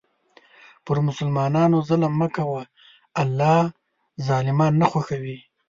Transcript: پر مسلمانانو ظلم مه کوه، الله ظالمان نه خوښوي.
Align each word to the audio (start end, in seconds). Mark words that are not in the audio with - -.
پر 0.85 0.97
مسلمانانو 1.07 1.77
ظلم 1.89 2.13
مه 2.19 2.27
کوه، 2.35 2.61
الله 3.21 3.59
ظالمان 4.27 4.73
نه 4.81 4.85
خوښوي. 4.91 5.37